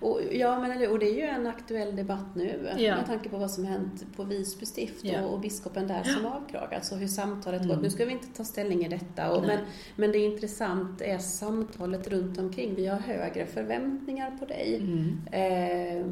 [0.00, 2.96] Och, ja, men, och det är ju en aktuell debatt nu ja.
[2.96, 5.22] med tanke på vad som hänt på Visby stift ja.
[5.22, 7.74] och, och, biskopen där som avkragats alltså hur samtalet mm.
[7.74, 7.82] gått.
[7.82, 9.58] Nu ska vi inte ta ställning i detta, och, men,
[9.96, 12.74] men det intressant är samtalet runt omkring.
[12.74, 15.18] Vi har högre förväntningar på dig mm.
[15.32, 16.06] eh,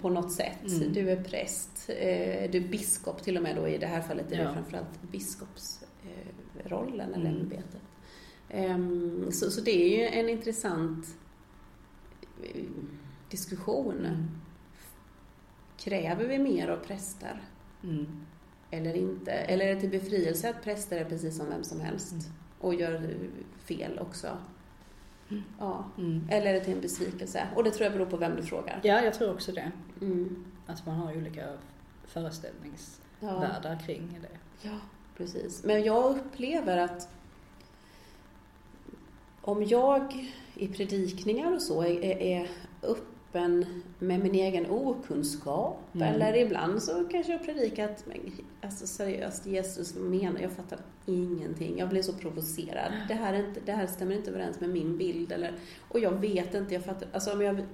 [0.00, 0.68] på något sätt.
[0.68, 0.92] Mm.
[0.92, 4.32] Du är präst, eh, du är biskop till och med då i det här fallet
[4.32, 4.44] är ja.
[4.44, 7.40] det framförallt biskopsrollen eh, eller mm.
[7.40, 7.82] ämbetet.
[8.48, 8.78] Eh,
[9.30, 11.06] så, så det är ju en intressant
[13.30, 13.98] diskussion.
[13.98, 14.28] Mm.
[15.76, 17.42] Kräver vi mer av präster?
[17.82, 18.26] Mm.
[18.70, 19.32] Eller inte?
[19.32, 22.24] Eller är det till befrielse att präster är precis som vem som helst mm.
[22.60, 23.16] och gör
[23.58, 24.28] fel också?
[25.30, 25.42] Mm.
[25.58, 25.84] Ja.
[25.98, 26.28] Mm.
[26.30, 27.48] Eller är det till en besvikelse?
[27.56, 28.80] Och det tror jag beror på vem du frågar.
[28.82, 29.72] Ja, jag tror också det.
[30.00, 30.44] Mm.
[30.66, 31.52] Att man har olika
[32.04, 33.86] föreställningsvärldar ja.
[33.86, 34.68] kring det.
[34.68, 34.78] Ja,
[35.16, 35.64] precis.
[35.64, 37.08] Men jag upplever att
[39.40, 45.80] om jag i predikningar och så är, är upp öppen med min egen okunskap.
[45.94, 46.14] Mm.
[46.14, 51.78] Eller ibland så kanske jag predikat, men alltså seriöst, Jesus, vad menar Jag fattar ingenting.
[51.78, 52.92] Jag blir så provocerad.
[53.08, 55.32] Det här, är inte, det här stämmer inte överens med min bild.
[55.32, 55.52] Eller,
[55.88, 57.66] och jag vet inte, jag fattar, alltså om jag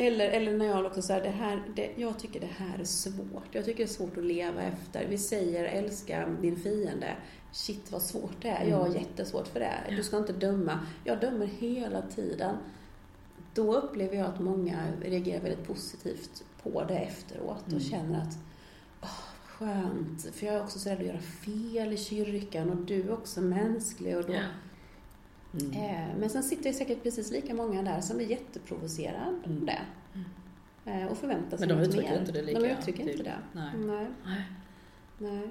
[0.00, 3.48] eller, eller när jag också säger det här, det, jag tycker det här är svårt.
[3.50, 5.06] Jag tycker det är svårt att leva efter.
[5.08, 7.16] Vi säger älska din fiende.
[7.52, 8.66] Shit vad svårt det är.
[8.66, 8.98] Jag har mm.
[8.98, 9.96] jättesvårt för det.
[9.96, 10.78] Du ska inte döma.
[11.04, 12.56] Jag dömer hela tiden
[13.58, 17.80] då upplever jag att många reagerar väldigt positivt på det efteråt och mm.
[17.80, 18.38] känner att
[19.02, 23.02] åh, skönt, för jag är också så rädd att göra fel i kyrkan och du
[23.02, 24.46] är också mänsklig och då, yeah.
[25.52, 25.72] Mm.
[25.72, 29.66] Eh, men sen sitter det säkert precis lika många där som är jätteprovocerade av mm.
[29.66, 29.80] det.
[30.84, 31.08] Mm.
[31.08, 32.20] Och förväntar sig Men de uttrycker mer.
[32.20, 33.38] inte det lika De uttrycker inte det.
[33.52, 33.72] Nej.
[33.76, 34.06] Nej.
[35.18, 35.48] Nej.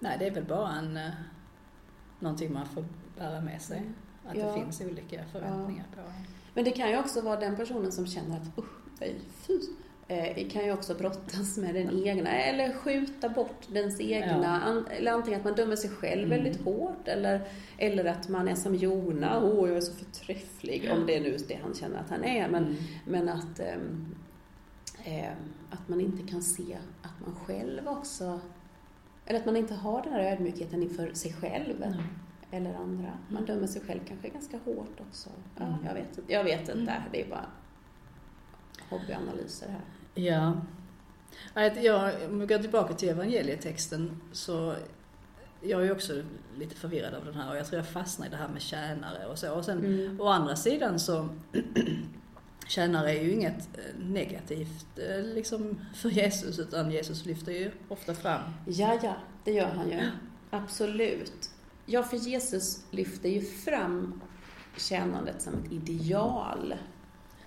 [0.00, 0.98] Nej, det är väl bara en,
[2.18, 2.84] någonting man får
[3.18, 3.78] bära med sig.
[3.78, 3.94] Mm.
[4.26, 4.46] Att ja.
[4.46, 6.02] det finns olika förväntningar ja.
[6.02, 6.41] på en.
[6.54, 9.14] Men det kan ju också vara den personen som känner att usch, nej,
[9.46, 9.60] fy.
[10.08, 14.82] Eh, kan ju också brottas med den egna, eller skjuta bort dens egna.
[14.88, 14.94] Ja.
[14.94, 16.30] eller antingen att man dömer sig själv mm.
[16.30, 20.90] väldigt hårt, eller, eller att man är som Jona, åh oh, jag är så förträfflig,
[20.92, 22.48] om det är nu det han känner att han är.
[22.48, 22.76] Men, mm.
[23.06, 23.60] men att,
[25.04, 25.32] eh,
[25.70, 28.40] att man inte kan se att man själv också,
[29.26, 31.82] eller att man inte har den här ödmjukheten inför sig själv.
[31.82, 31.98] Mm
[32.52, 33.18] eller andra.
[33.28, 35.30] Man dömer sig själv kanske ganska hårt också.
[35.56, 35.78] Ja, mm.
[35.84, 37.02] jag, vet, jag vet inte, mm.
[37.12, 37.46] det är bara
[38.90, 39.80] hobbyanalyser här.
[40.14, 40.60] Ja.
[41.82, 44.74] Jag, om vi går tillbaka till evangelietexten så
[45.60, 46.22] jag är också
[46.56, 49.26] lite förvirrad av den här och jag tror jag fastnar i det här med tjänare
[49.26, 49.54] och så.
[49.54, 50.20] Och sen mm.
[50.20, 51.28] å andra sidan så
[52.68, 58.14] tjänare är ju inget eh, negativt eh, liksom för Jesus utan Jesus lyfter ju ofta
[58.14, 58.40] fram.
[58.66, 60.10] Ja, ja, det gör han ju.
[60.50, 61.50] Absolut.
[61.86, 64.20] Ja, för Jesus lyfter ju fram
[64.76, 66.74] tjänandet som ett ideal.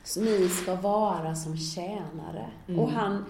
[0.04, 2.50] Så ni ska vara som tjänare.
[2.68, 2.80] Mm.
[2.80, 3.26] Och han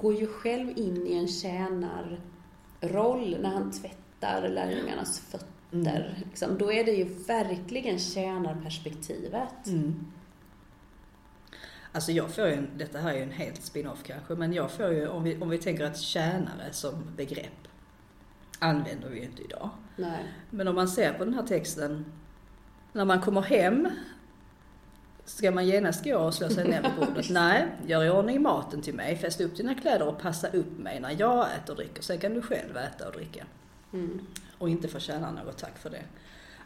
[0.00, 5.48] går ju själv in i en tjänarroll när han tvättar lärjungarnas fötter.
[5.72, 6.02] Mm.
[6.28, 9.66] Liksom, då är det ju verkligen tjänarperspektivet.
[9.66, 10.06] Mm.
[11.92, 14.92] Alltså jag får ju, detta här är ju en helt spin-off kanske, men jag får
[14.92, 17.68] ju, om vi, om vi tänker att tjänare som begrepp
[18.58, 19.70] använder vi ju inte idag.
[19.96, 20.24] Nej.
[20.50, 22.04] Men om man ser på den här texten,
[22.92, 23.88] när man kommer hem
[25.28, 27.26] Ska man genast gå och slå sig ner på bordet?
[27.30, 31.00] Nej, gör i ordning maten till mig, fäst upp dina kläder och passa upp mig
[31.00, 32.02] när jag äter och dricker.
[32.02, 33.44] Sen kan du själv äta och dricka.
[33.92, 34.26] Mm.
[34.58, 36.02] Och inte få tjäna något tack för det.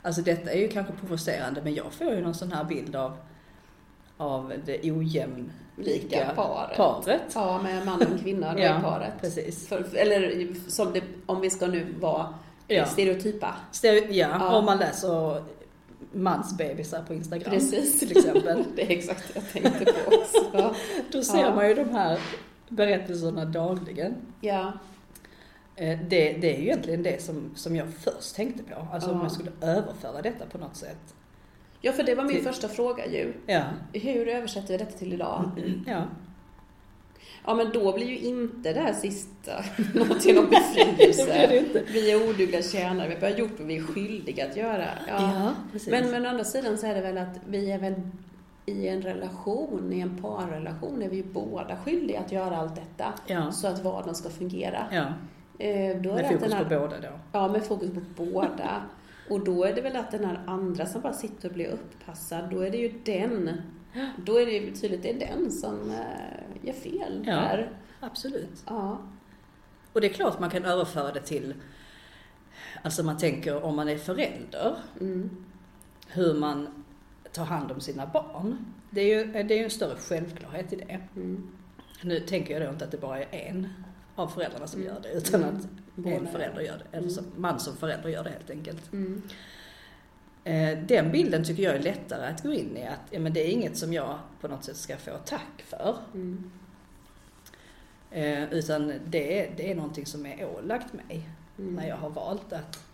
[0.02, 3.16] Alltså detta är ju kanske provocerande men jag får ju någon sån här bild av,
[4.16, 6.77] av det ojämlika paret.
[6.77, 7.22] paret.
[7.35, 9.12] Ja, med mannen och kvinnan ja, i paret.
[9.20, 9.68] Precis.
[9.68, 12.35] För, eller som det, om vi ska nu vara
[12.66, 12.87] ja.
[12.87, 13.55] stereotypa.
[13.72, 15.42] Stereo, ja, ja, om man läser
[16.12, 18.01] mansbebisar på Instagram Precis.
[18.01, 18.64] till exempel.
[18.77, 20.75] det är exakt det jag tänkte på också.
[21.12, 21.55] Då ser ja.
[21.55, 22.18] man ju de här
[22.68, 24.14] berättelserna dagligen.
[24.40, 24.72] Ja.
[25.77, 28.87] Eh, det, det är ju egentligen det som, som jag först tänkte på.
[28.92, 31.14] Alltså om jag skulle överföra detta på något sätt.
[31.83, 32.45] Ja, för det var min till...
[32.45, 33.33] första fråga ju.
[33.47, 33.62] Ja.
[33.92, 35.51] Hur översätter vi detta till idag?
[35.87, 36.05] Ja.
[37.45, 39.53] Ja, men då blir ju inte det här sista
[39.95, 41.64] något till någon befrielse.
[41.92, 44.87] vi är odugliga tjänare, vi har gjort vad vi är skyldiga att göra.
[45.09, 45.53] Ja, ja
[45.90, 47.95] men, men å andra sidan så är det väl att vi är väl
[48.66, 53.12] i en relation, i en parrelation, är vi ju båda skyldiga att göra allt detta
[53.27, 53.53] ja.
[53.53, 54.87] så att vardagen ska fungera.
[54.92, 55.05] Ja.
[55.59, 57.09] Eh, då med fokus på båda då?
[57.33, 58.83] Ja, med fokus på båda.
[59.29, 62.51] Och då är det väl att den här andra som bara sitter och blir upppassad,
[62.51, 63.51] då är det ju den
[64.17, 67.73] då är det ju tydligt, det är den som äh, gör fel ja, där.
[68.01, 68.63] absolut.
[68.67, 68.99] Ja.
[69.93, 71.55] Och det är klart man kan överföra det till,
[72.83, 75.45] alltså man tänker om man är förälder, mm.
[76.09, 76.85] hur man
[77.33, 78.57] tar hand om sina barn.
[78.91, 81.01] Det är ju, det är en större självklarhet i det.
[81.17, 81.51] Mm.
[82.03, 83.69] Nu tänker jag då inte att det bara är en
[84.15, 84.95] av föräldrarna som mm.
[84.95, 88.24] gör det, utan att Båda en förälder gör det, eller som, man som förälder gör
[88.24, 88.92] det helt enkelt.
[88.92, 89.22] Mm.
[90.44, 93.40] Eh, den bilden tycker jag är lättare att gå in i, att ja, men det
[93.40, 95.96] är inget som jag på något sätt ska få tack för.
[96.14, 96.50] Mm.
[98.11, 101.28] Eh, utan det det är någonting som är ålagt mig
[101.59, 101.74] mm.
[101.74, 102.85] när jag har valt att,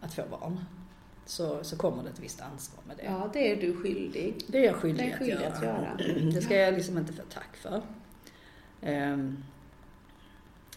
[0.00, 0.64] att få barn.
[1.26, 3.04] Så, så kommer det ett visst ansvar med det.
[3.04, 4.34] Ja, det är du skyldig.
[4.46, 5.76] Det är jag skyldig, är skyldig att, göra.
[5.86, 6.30] att, göra.
[6.32, 7.82] Det ska jag liksom inte få tack för.
[8.80, 9.44] Um,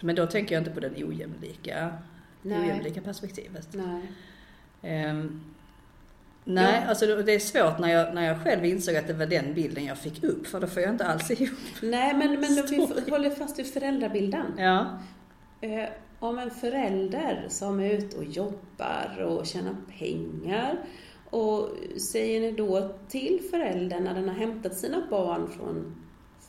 [0.01, 1.93] men då tänker jag inte på den ojämlika,
[2.41, 3.67] det ojämlika perspektivet.
[3.71, 5.09] Nej.
[5.09, 5.43] Um,
[6.47, 6.89] Nej, ja.
[6.89, 9.85] alltså det är svårt när jag, när jag själv insåg att det var den bilden
[9.85, 12.65] jag fick upp, för då får jag inte alls ihop Nej, men, men om
[13.05, 14.45] vi håller fast vid föräldrabilden.
[14.57, 14.99] Ja.
[15.61, 20.77] Eh, om en förälder som är ute och jobbar och tjänar pengar
[21.29, 21.69] och
[22.11, 25.95] säger ni då till föräldern när den har hämtat sina barn från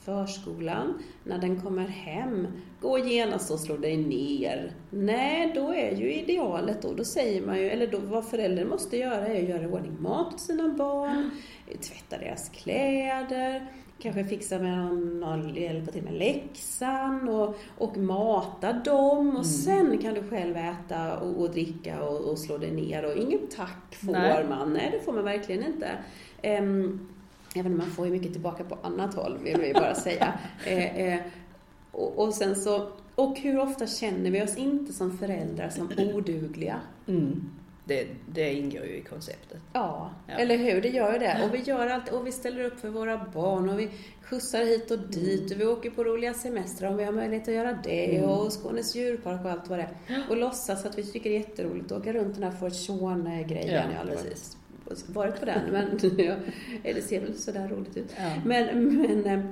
[0.06, 2.46] förskolan, när den kommer hem,
[2.80, 4.72] gå genast och slå dig ner.
[4.90, 8.96] Nej, då är ju idealet då, då säger man ju, eller då vad föräldern måste
[8.96, 11.30] göra är att göra i ordning mat till sina barn,
[11.66, 13.66] tvätta deras kläder,
[13.98, 19.44] kanske fixa med någon, någon hjälpa till med läxan och, och mata dem och mm.
[19.44, 23.50] sen kan du själv äta och, och dricka och, och, slå dig ner och inget
[23.50, 24.46] tack får Nej.
[24.48, 24.72] man.
[24.72, 25.90] Nej, det får man verkligen inte.
[26.60, 27.08] Um,
[27.56, 30.38] Även om man får ju mycket tillbaka på annat håll, vill vi bara säga.
[30.66, 31.20] Eh, eh,
[31.92, 36.80] och, och, sen så, och hur ofta känner vi oss inte som föräldrar som odugliga?
[37.06, 37.50] Mm.
[37.84, 39.58] det, det ingår ju i konceptet.
[39.72, 40.80] Ja, ja, eller hur?
[40.80, 41.40] Det gör ju det.
[41.44, 43.90] Och vi gör allt och vi ställer upp för våra barn och vi
[44.22, 45.54] skjutsar hit och dit mm.
[45.54, 48.30] och vi åker på roliga semestrar om vi har möjlighet att göra det mm.
[48.30, 50.22] och Skånes djurpark och allt vad det är.
[50.30, 53.90] Och låtsas att vi tycker det är jätteroligt att åka runt den här Fortune-grejen.
[53.94, 54.18] Ja, aldrig
[55.06, 56.34] varit på den, men ja,
[56.82, 58.14] det ser väl sådär roligt ut.
[58.16, 58.30] Ja.
[58.44, 59.44] Men, men, eh,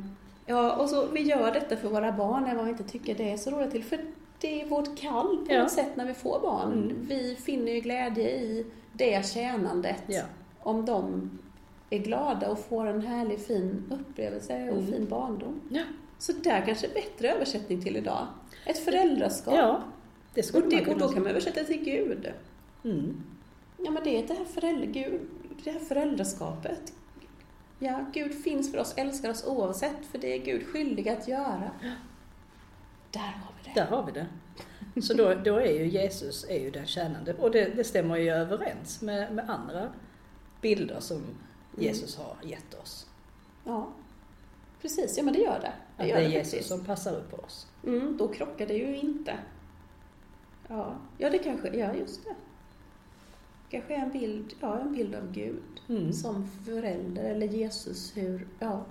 [0.47, 3.33] ja, och så vi gör detta för våra barn även om vi inte tycker det
[3.33, 3.85] är så roligt till.
[3.85, 3.99] För
[4.41, 5.63] det är vårt kall på ja.
[5.63, 6.73] något sätt när vi får barn.
[6.73, 7.07] Mm.
[7.09, 10.03] Vi finner ju glädje i det tjänandet.
[10.07, 10.23] Ja.
[10.61, 11.31] Om de
[11.91, 14.87] är glada och får en härlig fin upplevelse och mm.
[14.87, 15.61] fin barndom.
[15.69, 15.83] Ja.
[16.19, 18.27] Så där kanske bättre översättning till idag.
[18.67, 19.55] Ett föräldraskap.
[19.55, 19.83] Ja,
[20.35, 22.33] det skulle och, det, och då kan man översätta till Gud.
[22.85, 23.23] Mm.
[23.77, 25.21] Ja men det är det här, föräldra, Gud,
[25.65, 26.93] det här föräldraskapet.
[27.79, 31.71] Ja, Gud finns för oss, älskar oss oavsett, för det är Gud skyldig att göra.
[33.11, 33.81] Där har vi det.
[33.81, 34.27] Där har vi det.
[35.03, 38.31] Så då, då är ju Jesus är ju den tjänande och det, det stämmer ju
[38.31, 39.93] överens med, med andra
[40.61, 41.35] bilder som mm.
[41.77, 43.07] Jesus har gett oss.
[43.65, 43.89] Ja,
[44.83, 45.17] precis.
[45.17, 45.73] Ja men det gör det.
[45.97, 47.67] Det, gör det är det Jesus som passar upp på oss.
[47.87, 49.39] Mm, då krockar det ju inte.
[50.69, 52.35] Ja, ja det kanske, ja just det.
[53.75, 56.13] Kanske en bild, ja, en bild av Gud mm.
[56.13, 58.85] som förälder eller Jesus hur, ja,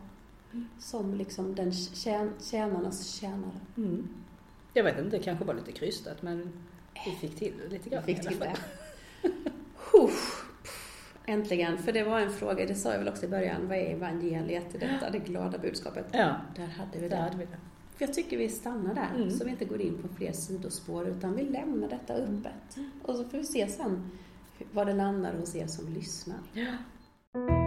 [0.80, 3.60] som liksom den tjän, tjänarnas tjänare.
[3.78, 4.08] Mm.
[4.74, 6.54] Jag vet inte, det kanske var lite krystat men
[7.06, 8.56] vi fick till det lite grann vi fick till det.
[11.32, 13.96] Äntligen, för det var en fråga, det sa jag väl också i början, vad är
[13.96, 16.06] evangeliet, detta, det glada budskapet?
[16.12, 16.36] Ja.
[16.56, 17.16] Där hade vi det.
[17.16, 17.58] Hade vi det.
[17.96, 19.32] För jag tycker vi stannar där, mm.
[19.32, 22.78] så vi inte går in på fler sidospår, utan vi lämnar detta öppet.
[22.78, 22.92] Mm.
[23.02, 24.12] Och så får vi se sen
[24.74, 26.40] var det landar hos er som lyssnar.
[26.54, 27.63] Ja.